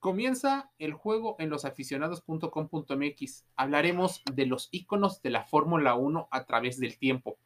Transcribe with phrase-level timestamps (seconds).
[0.00, 3.44] Comienza el juego en losaficionados.com.mx.
[3.56, 7.36] Hablaremos de los iconos de la Fórmula 1 a través del tiempo.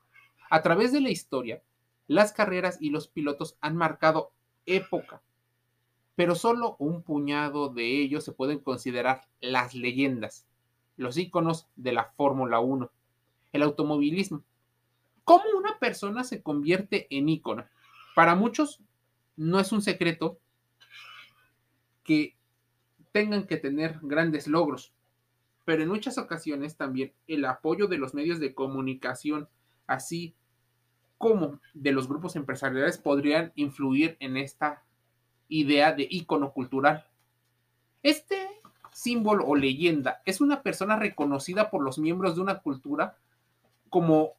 [0.51, 1.63] A través de la historia,
[2.09, 4.33] las carreras y los pilotos han marcado
[4.67, 5.23] época,
[6.15, 10.47] pero solo un puñado de ellos se pueden considerar las leyendas,
[10.99, 12.91] los iconos de la Fórmula 1,
[13.55, 14.43] el automovilismo.
[15.25, 17.65] ¿Cómo una persona se convierte en ícono?
[18.15, 18.83] Para muchos
[19.37, 20.39] no es un secreto
[22.05, 22.37] que
[23.13, 24.93] tengan que tener grandes logros,
[25.65, 29.49] pero en muchas ocasiones también el apoyo de los medios de comunicación,
[29.87, 30.35] así
[31.19, 34.83] como de los grupos empresariales, podrían influir en esta
[35.49, 37.07] idea de ícono cultural.
[38.03, 38.49] Este
[38.93, 43.17] símbolo o leyenda es una persona reconocida por los miembros de una cultura
[43.89, 44.33] como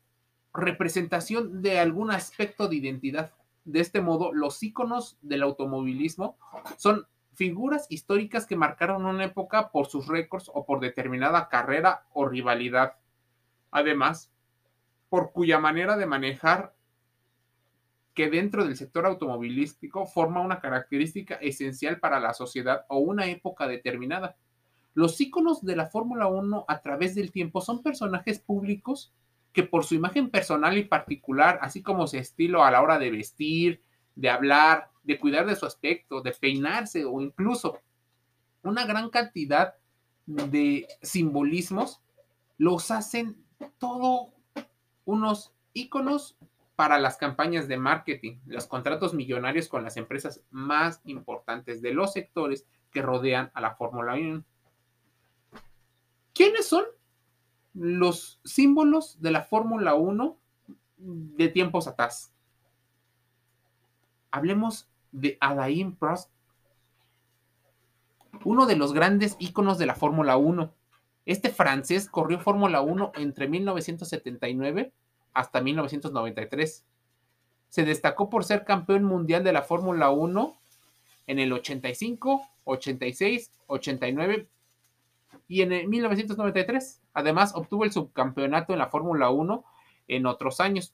[0.54, 3.32] representación de algún aspecto de identidad.
[3.66, 6.38] De este modo, los íconos del automovilismo
[6.78, 12.26] son figuras históricas que marcaron una época por sus récords o por determinada carrera o
[12.26, 12.94] rivalidad.
[13.72, 14.32] Además,
[15.10, 16.74] por cuya manera de manejar
[18.14, 23.68] que dentro del sector automovilístico forma una característica esencial para la sociedad o una época
[23.68, 24.36] determinada.
[24.94, 29.12] Los íconos de la Fórmula 1 a través del tiempo son personajes públicos
[29.52, 33.12] que por su imagen personal y particular, así como su estilo a la hora de
[33.12, 33.82] vestir,
[34.16, 37.80] de hablar, de cuidar de su aspecto, de peinarse o incluso
[38.64, 39.76] una gran cantidad
[40.26, 42.02] de simbolismos,
[42.58, 43.44] los hacen
[43.78, 44.34] todo
[45.06, 46.38] unos íconos
[46.76, 52.14] para las campañas de marketing, los contratos millonarios con las empresas más importantes de los
[52.14, 54.44] sectores que rodean a la Fórmula 1.
[56.34, 56.86] ¿Quiénes son
[57.74, 60.38] los símbolos de la Fórmula 1
[60.98, 62.34] de tiempos atrás?
[64.32, 66.30] Hablemos de Alain Prost,
[68.44, 70.74] uno de los grandes íconos de la Fórmula 1.
[71.26, 74.92] Este francés corrió Fórmula 1 entre 1979
[75.34, 76.86] hasta 1993.
[77.70, 80.58] Se destacó por ser campeón mundial de la Fórmula 1
[81.28, 84.48] en el 85, 86, 89
[85.48, 87.02] y en 1993.
[87.14, 89.64] Además, obtuvo el subcampeonato en la Fórmula 1
[90.08, 90.94] en otros años.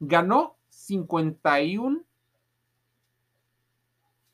[0.00, 2.02] Ganó 51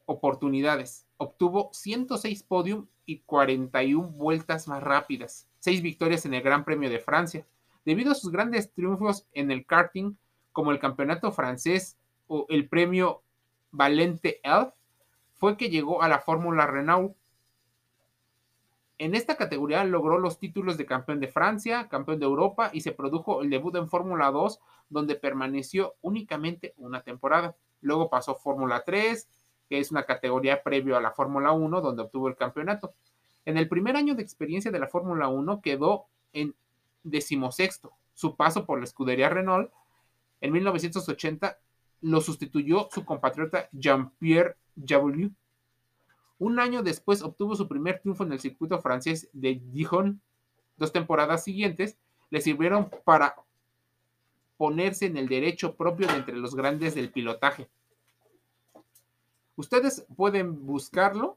[0.09, 1.07] oportunidades.
[1.19, 6.99] Obtuvo 106 podium y 41 vueltas más rápidas, 6 victorias en el Gran Premio de
[6.99, 7.47] Francia.
[7.85, 10.17] Debido a sus grandes triunfos en el karting,
[10.53, 13.23] como el Campeonato francés o el Premio
[13.71, 14.73] Valente Elf,
[15.35, 17.15] fue que llegó a la Fórmula Renault.
[18.97, 22.93] En esta categoría logró los títulos de campeón de Francia, campeón de Europa y se
[22.93, 24.59] produjo el debut en Fórmula 2,
[24.89, 27.57] donde permaneció únicamente una temporada.
[27.83, 29.29] Luego pasó Fórmula 3,
[29.69, 32.95] que es una categoría previo a la Fórmula 1, donde obtuvo el campeonato.
[33.45, 36.55] En el primer año de experiencia de la Fórmula 1 quedó en
[37.03, 37.93] decimosexto.
[38.15, 39.71] Su paso por la escudería Renault
[40.41, 41.59] en 1980
[42.01, 45.31] lo sustituyó su compatriota Jean-Pierre Jabouille.
[46.39, 50.21] Un año después obtuvo su primer triunfo en el circuito francés de Dijon.
[50.77, 51.99] Dos temporadas siguientes
[52.31, 53.35] le sirvieron para
[54.57, 57.69] ponerse en el derecho propio de entre los grandes del pilotaje.
[59.59, 61.37] Ustedes pueden buscarlo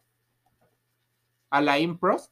[1.50, 2.30] a la Impros,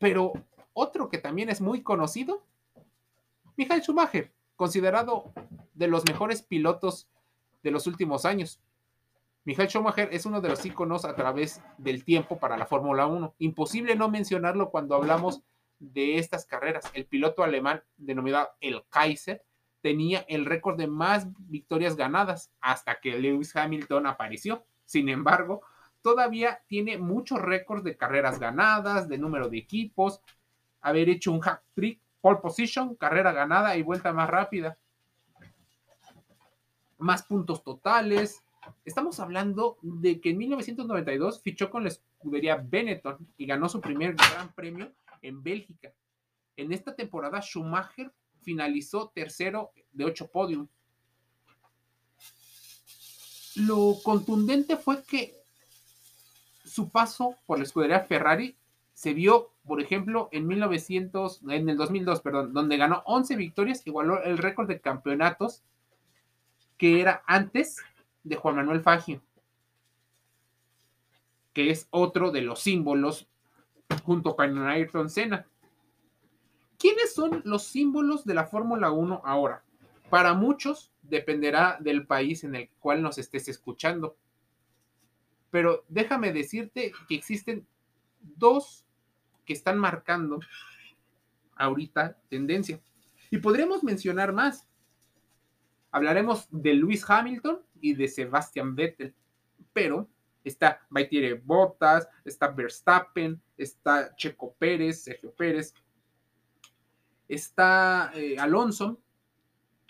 [0.00, 0.32] pero
[0.72, 2.42] otro que también es muy conocido,
[3.56, 5.32] Michael Schumacher, considerado
[5.74, 7.06] de los mejores pilotos
[7.62, 8.58] de los últimos años.
[9.44, 13.32] Michael Schumacher es uno de los íconos a través del tiempo para la Fórmula 1.
[13.38, 15.40] Imposible no mencionarlo cuando hablamos
[15.78, 16.90] de estas carreras.
[16.94, 19.44] El piloto alemán denominado el Kaiser
[19.84, 24.64] tenía el récord de más victorias ganadas hasta que Lewis Hamilton apareció.
[24.86, 25.60] Sin embargo,
[26.00, 30.22] todavía tiene muchos récords de carreras ganadas, de número de equipos,
[30.80, 34.78] haber hecho un hack trick, pole position, carrera ganada y vuelta más rápida.
[36.96, 38.42] Más puntos totales.
[38.86, 44.14] Estamos hablando de que en 1992 fichó con la escudería Benetton y ganó su primer
[44.14, 44.90] gran premio
[45.20, 45.92] en Bélgica.
[46.56, 48.10] En esta temporada, Schumacher
[48.44, 50.68] finalizó tercero de ocho podios.
[53.56, 55.34] Lo contundente fue que
[56.64, 58.56] su paso por la escudería Ferrari
[58.94, 64.22] se vio, por ejemplo, en 1900, en el 2002, perdón, donde ganó 11 victorias, igualó
[64.22, 65.62] el récord de campeonatos
[66.76, 67.78] que era antes
[68.24, 69.22] de Juan Manuel Fagio,
[71.52, 73.28] que es otro de los símbolos
[74.04, 75.46] junto con Ayrton Senna.
[76.78, 79.64] ¿Quiénes son los símbolos de la Fórmula 1 ahora?
[80.10, 84.16] Para muchos dependerá del país en el cual nos estés escuchando.
[85.50, 87.66] Pero déjame decirte que existen
[88.20, 88.84] dos
[89.44, 90.40] que están marcando
[91.56, 92.80] ahorita tendencia.
[93.30, 94.66] Y podremos mencionar más.
[95.90, 99.14] Hablaremos de Lewis Hamilton y de Sebastian Vettel,
[99.72, 100.08] pero
[100.42, 105.72] está Valtteri Bottas, está Verstappen, está Checo Pérez, Sergio Pérez,
[107.28, 109.00] está eh, Alonso,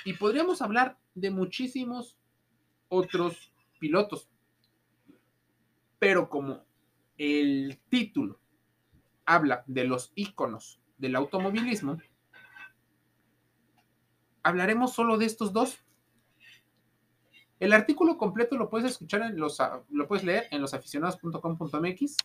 [0.04, 2.19] y podríamos hablar de muchísimos
[2.88, 4.28] otros pilotos.
[5.98, 6.64] Pero como
[7.16, 8.38] el título
[9.25, 11.98] habla de los íconos del automovilismo,
[14.42, 15.78] hablaremos solo de estos dos.
[17.60, 19.58] El artículo completo lo puedes escuchar en los,
[19.88, 22.16] lo puedes leer en losaficionados.com.mx.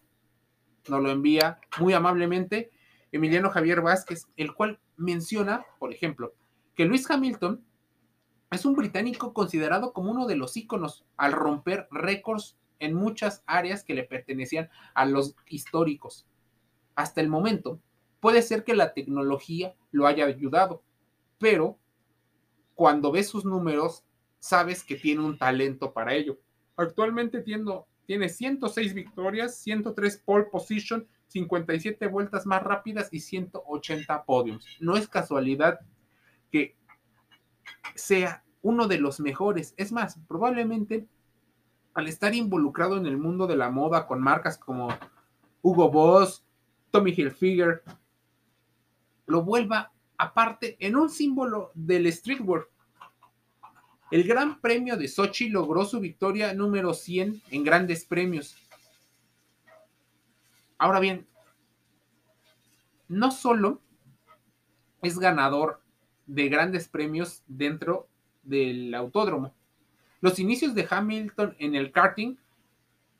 [0.89, 2.71] Nos lo envía muy amablemente
[3.11, 6.33] Emiliano Javier Vázquez, el cual menciona, por ejemplo,
[6.75, 7.63] que Luis Hamilton
[8.51, 13.83] es un británico considerado como uno de los íconos al romper récords en muchas áreas
[13.83, 16.25] que le pertenecían a los históricos.
[16.95, 17.79] Hasta el momento,
[18.19, 20.83] puede ser que la tecnología lo haya ayudado,
[21.37, 21.77] pero
[22.75, 24.05] cuando ves sus números,
[24.39, 26.39] sabes que tiene un talento para ello.
[26.77, 34.65] Actualmente tiene 106 victorias, 103 pole position, 57 vueltas más rápidas y 180 podiums.
[34.79, 35.79] No es casualidad
[36.51, 36.75] que
[37.95, 39.73] sea uno de los mejores.
[39.77, 41.07] Es más, probablemente
[41.93, 44.89] al estar involucrado en el mundo de la moda con marcas como
[45.61, 46.43] Hugo Boss,
[46.91, 47.83] Tommy Hilfiger,
[49.25, 52.67] lo vuelva aparte en un símbolo del streetwear.
[54.11, 58.57] El Gran Premio de Sochi logró su victoria número 100 en grandes premios.
[60.79, 61.27] Ahora bien,
[63.09, 63.81] no solo
[65.01, 65.81] es ganador
[66.25, 68.07] de grandes premios dentro
[68.43, 69.53] del autódromo.
[70.21, 72.37] Los inicios de Hamilton en el karting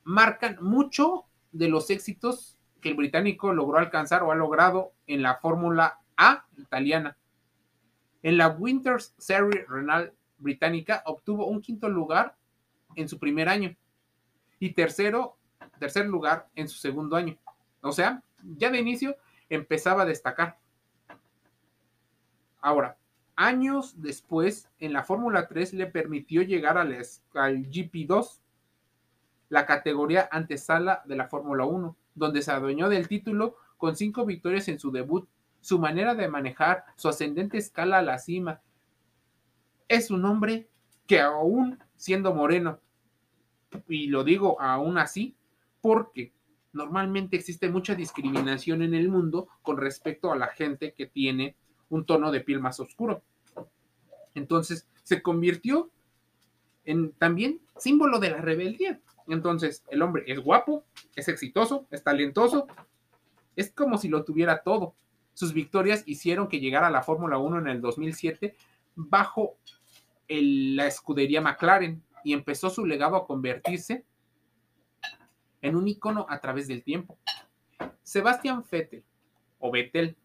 [0.06, 5.36] marcan mucho de los éxitos que el británico logró alcanzar o ha logrado en la
[5.36, 7.18] Fórmula A italiana.
[8.24, 12.38] En la Winters Series Renal británica obtuvo un quinto lugar
[12.96, 13.76] en su primer año
[14.60, 15.38] y tercero,
[15.78, 17.38] tercer lugar en su segundo año.
[17.82, 18.24] O sea,
[18.58, 19.16] ya de inicio
[19.50, 20.58] empezaba a destacar.
[22.62, 22.98] Ahora,
[23.36, 28.40] años después, en la Fórmula 3 le permitió llegar al, GP2,
[29.50, 34.68] la categoría antesala de la Fórmula 1, donde se adueñó del título con cinco victorias
[34.68, 35.28] en su debut.
[35.62, 38.62] Su manera de manejar, su ascendente escala a la cima,
[39.88, 40.70] es un hombre
[41.08, 42.80] que aún siendo moreno,
[43.88, 45.36] y lo digo aún así,
[45.82, 46.32] porque
[46.74, 51.56] normalmente existe mucha discriminación en el mundo con respecto a la gente que tiene
[51.90, 53.24] un tono de piel más oscuro.
[54.36, 55.90] Entonces se convirtió
[56.86, 59.00] en también símbolo de la rebeldía.
[59.28, 60.86] Entonces el hombre es guapo,
[61.16, 62.68] es exitoso, es talentoso,
[63.56, 64.96] es como si lo tuviera todo.
[65.34, 68.56] Sus victorias hicieron que llegara a la Fórmula 1 en el 2007
[68.96, 69.58] bajo
[70.28, 74.06] la escudería McLaren y empezó su legado a convertirse
[75.62, 77.18] en un icono a través del tiempo.
[78.04, 79.04] Sebastián Vettel
[79.60, 80.18] o Vettel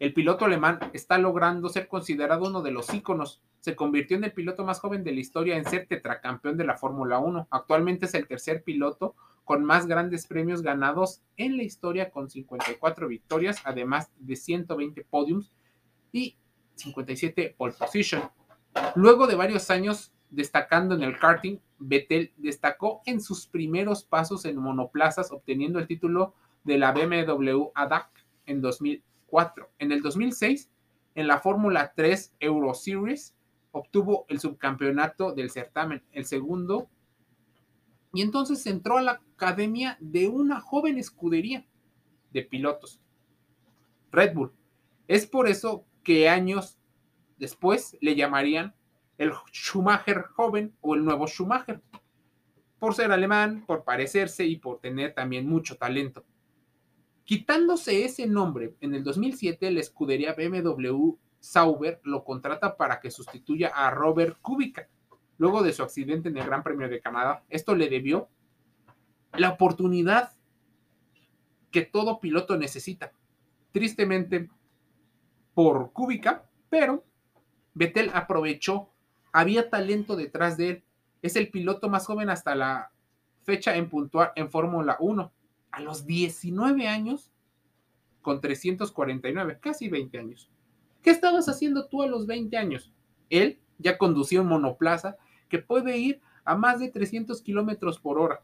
[0.00, 3.42] el piloto alemán está logrando ser considerado uno de los íconos.
[3.60, 6.78] Se convirtió en el piloto más joven de la historia en ser tetracampeón de la
[6.78, 7.48] Fórmula 1.
[7.50, 9.14] Actualmente es el tercer piloto
[9.44, 15.52] con más grandes premios ganados en la historia con 54 victorias, además de 120 podiums
[16.12, 16.38] y
[16.76, 18.22] 57 pole position.
[18.94, 24.56] Luego de varios años destacando en el karting, Vettel destacó en sus primeros pasos en
[24.56, 26.34] monoplazas, obteniendo el título
[26.64, 28.08] de la BMW ADAC
[28.46, 29.02] en 2000
[29.78, 30.70] en el 2006,
[31.14, 33.34] en la Fórmula 3 Euro Series,
[33.72, 36.88] obtuvo el subcampeonato del certamen, el segundo,
[38.12, 41.64] y entonces entró a la academia de una joven escudería
[42.32, 43.00] de pilotos,
[44.10, 44.52] Red Bull.
[45.06, 46.78] Es por eso que años
[47.38, 48.74] después le llamarían
[49.20, 51.82] el Schumacher joven o el nuevo Schumacher,
[52.78, 56.24] por ser alemán, por parecerse y por tener también mucho talento.
[57.24, 63.68] Quitándose ese nombre, en el 2007 la escudería BMW Sauber lo contrata para que sustituya
[63.68, 64.88] a Robert Kubica,
[65.36, 67.44] luego de su accidente en el Gran Premio de Canadá.
[67.50, 68.30] Esto le debió
[69.34, 70.32] la oportunidad
[71.70, 73.12] que todo piloto necesita.
[73.70, 74.48] Tristemente
[75.52, 77.04] por Kubica, pero
[77.74, 78.94] Vettel aprovechó,
[79.32, 80.84] había talento detrás de él.
[81.22, 82.90] Es el piloto más joven hasta la
[83.42, 85.32] fecha en puntuar en Fórmula 1
[85.70, 87.32] a los 19 años
[88.22, 90.50] con 349, casi 20 años.
[91.02, 92.92] ¿Qué estabas haciendo tú a los 20 años?
[93.30, 95.16] Él ya conducía un monoplaza
[95.48, 98.42] que puede ir a más de 300 kilómetros por hora.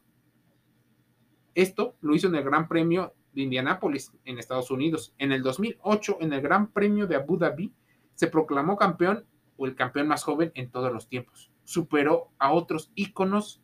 [1.54, 5.14] Esto lo hizo en el Gran Premio de Indianápolis, en Estados Unidos.
[5.18, 7.72] En el 2008, en el Gran Premio de Abu Dhabi,
[8.14, 9.24] se proclamó campeón
[9.56, 11.50] o el campeón más joven en todos los tiempos.
[11.64, 13.62] Superó a otros íconos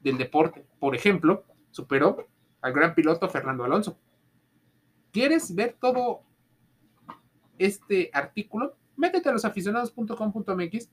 [0.00, 0.66] del deporte.
[0.78, 2.26] Por ejemplo, superó
[2.60, 3.98] al gran piloto Fernando Alonso.
[5.12, 6.22] ¿Quieres ver todo
[7.58, 8.76] este artículo?
[8.96, 10.90] Métete a losaficionados.com.mx.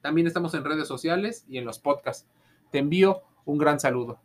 [0.00, 2.28] También estamos en redes sociales y en los podcasts.
[2.70, 4.20] Te envío un gran saludo.